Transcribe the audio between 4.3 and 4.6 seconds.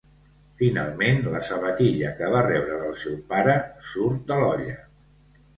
de